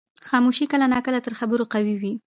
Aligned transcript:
خاموشي 0.27 0.65
کله 0.71 0.85
ناکله 0.93 1.19
تر 1.25 1.33
خبرو 1.39 1.63
قوي 1.73 1.95
وي. 2.01 2.13